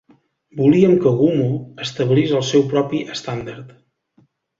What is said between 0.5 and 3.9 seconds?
Volíem que "Gummo" establís el seu propi estàndard.